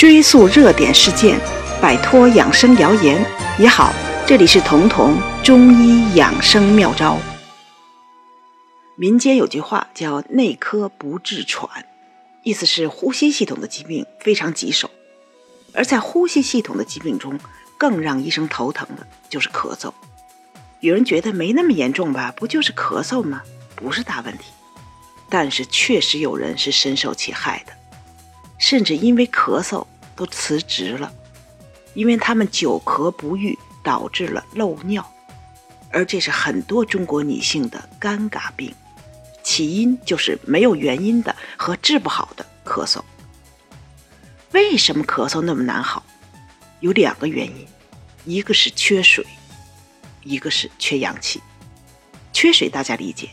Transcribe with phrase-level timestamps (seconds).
[0.00, 1.38] 追溯热点事件，
[1.78, 3.22] 摆脱养生谣言
[3.58, 3.92] 也好。
[4.26, 7.18] 这里是彤彤中医养生妙招。
[8.96, 11.84] 民间有句话叫“内科不治喘”，
[12.42, 14.90] 意思是呼吸系统的疾病非常棘手。
[15.74, 17.38] 而在呼吸系统的疾病中，
[17.76, 19.92] 更让医生头疼的就是咳嗽。
[20.80, 22.32] 有人觉得没那么严重吧？
[22.34, 23.42] 不就是咳嗽吗？
[23.76, 24.44] 不是大问题。
[25.28, 27.72] 但是确实有人是深受其害的，
[28.60, 29.84] 甚至因为咳嗽
[30.14, 31.12] 都辞职了，
[31.94, 35.04] 因为他们久咳不愈，导致了漏尿，
[35.90, 38.72] 而这是很多中国女性的尴尬病，
[39.42, 43.00] 起因就是没有原因的和治不好的咳嗽。
[44.52, 46.04] 为什么咳嗽那么难好？
[46.80, 47.66] 有两个原因，
[48.24, 49.26] 一个是缺水，
[50.22, 51.40] 一个是缺氧气。
[52.32, 53.30] 缺水大家理解。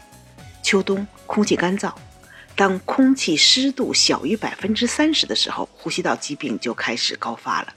[0.64, 1.94] 秋冬空气干燥，
[2.58, 7.72] 当空气湿度小于百分之三十的时候，呼吸道疾病就开始高发了。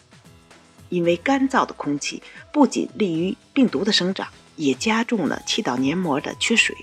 [0.89, 6.75] 因为干燥的空气不仅利于病毒的生长，也加重了气道黏膜的缺水，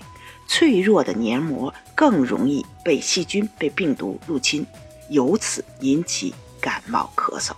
[0.46, 4.64] 脆弱的黏膜更容易被细菌、被病毒入侵，
[5.10, 7.50] 由此引起感冒咳嗽。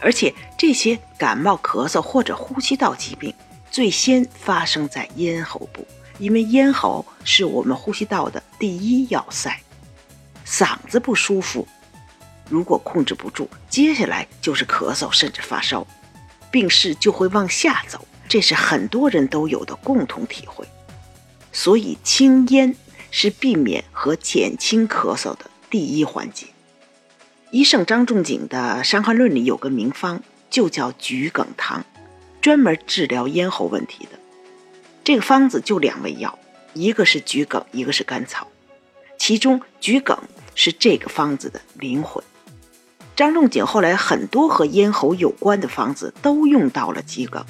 [0.00, 3.32] 而且这些感冒咳嗽或者呼吸道疾病，
[3.70, 5.86] 最先发生在咽喉部。
[6.18, 9.60] 因为咽喉是我们呼吸道的第一要塞，
[10.44, 11.66] 嗓子不舒服，
[12.48, 15.86] 如果控制不住，接下来就是咳嗽甚至发烧，
[16.50, 18.06] 病势就会往下走。
[18.28, 20.66] 这是很多人都有的共同体会。
[21.52, 22.76] 所以清咽
[23.10, 26.46] 是避免和减轻咳嗽的第一环节。
[27.50, 31.84] 医圣张仲景的《伤寒论》里有个名方，就叫桔梗汤，
[32.42, 34.18] 专门治疗咽喉问题的。
[35.08, 36.38] 这个方子就两味药，
[36.74, 38.46] 一个是桔梗，一个是甘草。
[39.16, 40.18] 其中桔梗
[40.54, 42.22] 是这个方子的灵魂。
[43.16, 47.42] 张仲景后来很多和咽喉有关的方子都用到了桔梗，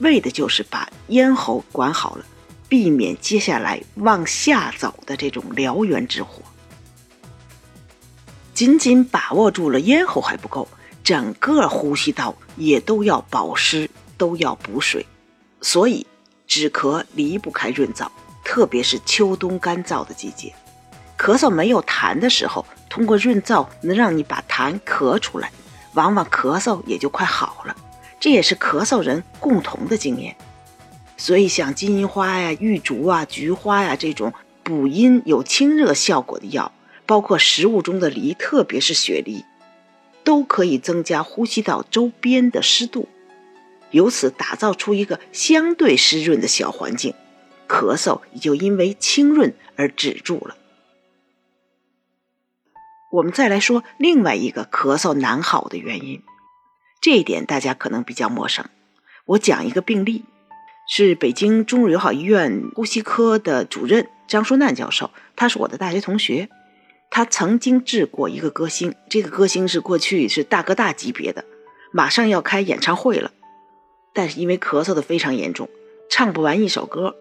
[0.00, 2.26] 为的就是把咽喉管好了，
[2.68, 6.42] 避免接下来往下走的这种燎原之火。
[8.52, 10.68] 仅仅把握住了咽喉还不够，
[11.02, 13.88] 整个呼吸道也都要保湿，
[14.18, 15.06] 都要补水，
[15.62, 16.06] 所以。
[16.48, 18.08] 止咳离不开润燥，
[18.42, 20.54] 特别是秋冬干燥的季节，
[21.18, 25.52] 咳嗽没有痰的时候，通过润燥能让你把痰咳出来，
[25.92, 27.76] 往往咳嗽也就快好了。
[28.18, 30.34] 这也是咳嗽人共同的经验。
[31.18, 34.32] 所以像金银花呀、玉竹啊、菊花呀这种
[34.62, 36.72] 补阴有清热效果的药，
[37.04, 39.44] 包括食物中的梨，特别是雪梨，
[40.24, 43.06] 都可以增加呼吸道周边的湿度。
[43.90, 47.14] 由此打造出一个相对湿润的小环境，
[47.68, 50.56] 咳嗽也就因为清润而止住了。
[53.10, 56.22] 我们再来说另外一个咳嗽难好的原因，
[57.00, 58.66] 这一点大家可能比较陌生。
[59.24, 60.24] 我讲一个病例，
[60.88, 66.50] 是北京中日友好医院呼吸科的主任张淑楠教授，他是我的大学同学，
[67.10, 71.46] 他曾经治过一个歌星，这个歌星是过去是大哥大级别的，
[71.92, 73.32] 马上要开演唱会了。
[74.12, 75.68] 但是因为咳嗽的非常严重，
[76.08, 77.16] 唱不完一首歌。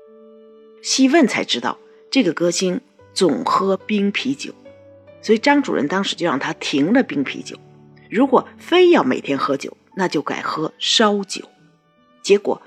[0.81, 1.77] 细问才知道，
[2.09, 2.81] 这个歌星
[3.13, 4.53] 总喝冰啤酒，
[5.21, 7.57] 所以张主任当时就让他停了冰啤酒。
[8.09, 11.43] 如果非要每天喝酒，那就改喝烧酒。
[12.21, 12.61] 结果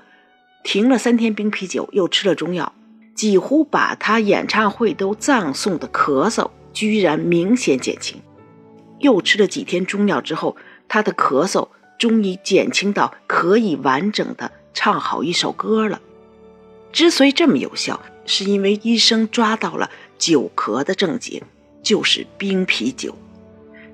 [0.63, 2.73] 停了三天冰啤酒，又吃了中药，
[3.15, 8.21] 几乎把他演唱会都葬送的咳嗽居然明显减轻。
[8.99, 10.55] 又吃了几天中药之后，
[10.87, 11.69] 他的咳嗽。
[12.01, 16.01] 终于减轻到可以完整的唱好一首歌了。
[16.91, 21.43] 之所以这么有效，是因为医生抓到了久咳的症结，
[21.83, 23.15] 就是冰啤酒。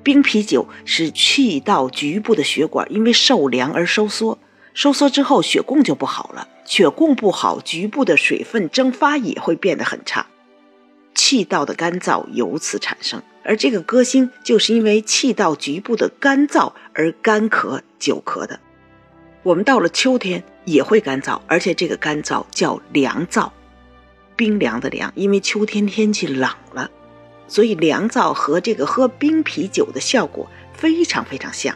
[0.04, 4.40] 冰啤酒使气道局部的血管因为受凉而收缩，
[4.74, 10.28] 收缩之后血供就不好了，血供不好，局部的水分蒸发也会变得很差，
[11.14, 13.22] 气道的干燥由此产生。
[13.48, 18.60] 而这个歌星就是因为气道局部的干燥而干咳久咳的。
[19.42, 23.50] 我们到了秋天也会干燥，而且这个干燥叫凉燥，
[24.36, 25.10] 冰凉的凉。
[25.16, 26.92] 因为秋天天气冷了，
[27.48, 31.74] 所以凉燥和这个喝冰啤酒的效果非常非常像，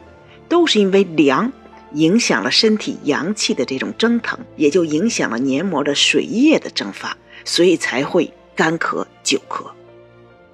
[0.49, 1.53] 都是因为凉
[1.93, 9.71] 影响了身体阳气的这种蒸腾，也就影响了黏膜的水液的蒸发，所以才会干咳久咳。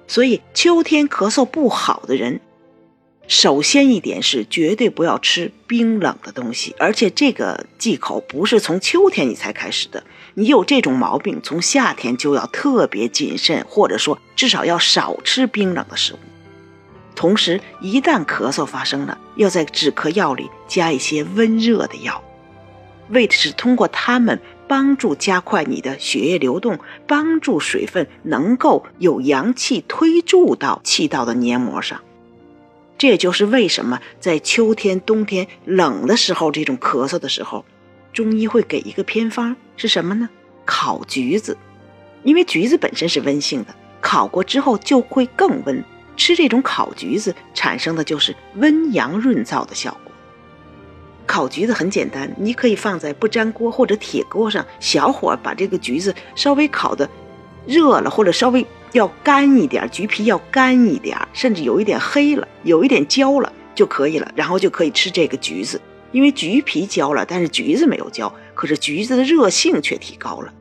[0.08, 2.40] 所以秋天咳嗽不好的人，
[3.28, 10.02] 首先一点是绝对不要吃冰冷的东西，而且这个忌口不是从秋天你才开始的，
[10.32, 16.18] 你有这种毛病，从夏天就要特别谨慎，或者说至少要少吃冰冷的食物。
[17.14, 22.22] 同时，一旦咳嗽发生了，要在止咳药里加一些温热的药，
[23.10, 32.00] 为的是通过它们帮助加快你的血液流动，帮助水分能够有阳气推注到气道的黏膜上。
[32.98, 37.64] 这也就是为什么在秋天、冬天冷的时候，这种咳嗽的时候，
[38.12, 40.28] 中医会给一个偏方是什么呢？
[40.64, 41.56] 烤橘子，
[42.24, 45.82] 因为橘子本身是温性的，烤过之后就会更温。
[46.16, 50.07] 吃这种烤橘子产生的就是温阳润燥的效果。
[51.38, 57.08] 烤橘子很简单，你可以放在不粘锅或者铁锅上，小火把这个橘子稍微烤的
[57.64, 65.80] 热了，或者稍微要干一点，橘皮要干一点，甚至有一点黑了，有一点焦了就可以了，然后就可以吃这个橘子。
[66.10, 70.52] 因为橘皮焦了，但是橘子没有焦，可是橘子的热性却提高了，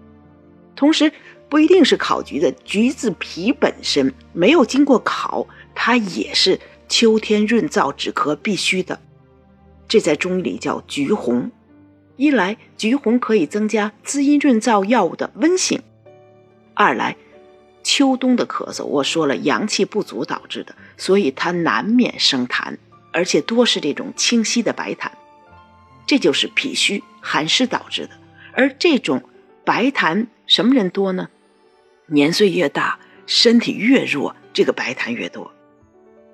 [0.76, 1.12] 同时。
[1.50, 6.60] 不一定是烤橘子，橘子皮本身没有经过烤，它也是
[6.90, 9.00] 秋天润燥止咳必须的。
[9.88, 11.52] 这在中医里叫橘红。
[12.16, 15.80] 一来，橘红可以增加滋阴润燥药物的温性；
[16.74, 17.16] 二来，
[17.84, 22.78] 秋冬的咳嗽，我说了阳气不足导致的，所以它难免生痰，
[23.14, 25.12] 而且多是这种清晰的白痰，
[26.08, 28.12] 这就是脾虚寒湿导致的。
[28.54, 29.22] 而这种
[29.64, 31.30] 白痰什么人多呢？
[32.08, 32.98] 年岁越大，
[33.28, 35.52] 身体越弱，这个白痰越多。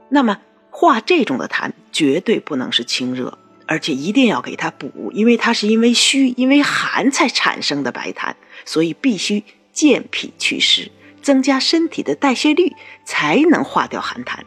[0.07, 0.39] 那么
[0.69, 3.38] 化这种的痰，绝对不能是清热，
[3.73, 8.35] 而且一定要给它补，因为它是因为虚、因为寒才产生的白痰，
[8.65, 10.91] 所以必须健脾祛湿，
[11.23, 12.71] 增加身体的代谢率，
[13.03, 14.41] 才能化掉寒痰。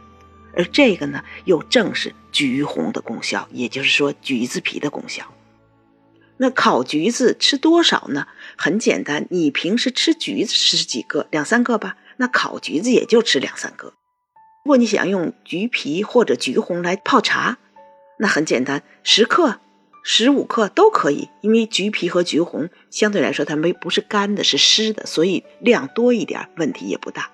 [0.54, 5.34] 而这个呢，又正是橘红的功效，也就是说橘子皮的功效。
[6.36, 8.28] 那烤橘子吃多少呢？
[8.56, 11.26] 很简单，你平时吃橘子吃几个？
[11.32, 11.96] 两三个吧。
[12.18, 13.92] 那烤橘子也就吃两三个。
[14.64, 17.58] 如果你想用橘皮或者橘红来泡茶，
[18.18, 19.60] 那很简单，十克、
[20.02, 21.28] 十五克都可以。
[21.40, 27.30] 因为橘皮和橘红相对来说它没不是干的，是湿的，所以量多一点问题也不大。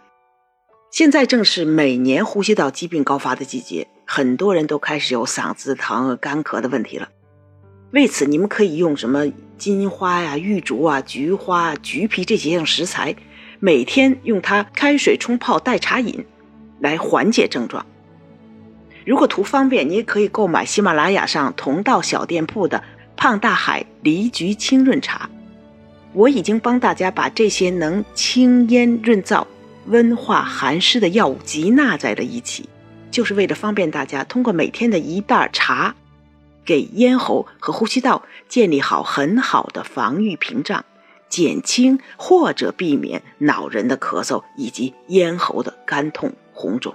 [0.90, 7.08] 现在正是每年呼吸道疾病高发的季节，很多人都开始有嗓子疼、干咳的问题了。
[7.92, 9.26] 为此，你们可以用什么
[9.56, 13.14] 金花呀、玉竹啊、菊花、橘皮这几样食材，
[13.60, 16.26] 每天用它开水冲泡代茶饮，
[16.80, 17.86] 来缓解症状。
[19.04, 22.82] 如果图方便，你也可以购买喜马拉雅上同道小店铺的
[23.16, 25.28] 胖大海梨菊清润茶。
[26.12, 29.46] 我已经帮大家把这些能清咽润燥、
[29.86, 32.68] 温化寒湿的药物集纳在了一起，
[33.10, 35.94] 就是为了方便大家通过每天的一袋茶。
[36.64, 40.84] 给咽喉和呼吸道建立好很好的防御屏障，
[41.28, 46.94] 减轻或者避免恼人的咳嗽以及咽喉的干痛红肿。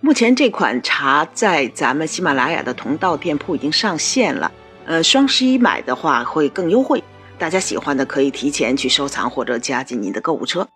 [0.00, 4.52] 目前这款茶在咱们喜马拉雅的同道店铺已经上线了，
[4.86, 7.02] 呃，双十一买的话会更优惠，
[7.36, 10.68] 大家喜欢的可以提前去收藏或者加进您的购物车。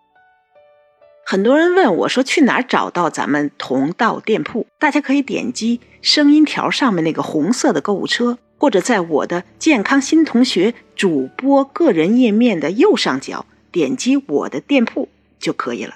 [1.25, 15.07] 很多人问我说：“去哪儿找到咱们同道店铺？”大家可以点击声音条上面那个红色的购物车，或者在我的健康新同学主播个人页面的右上角点击我的店铺
[15.39, 15.95] 就可以了。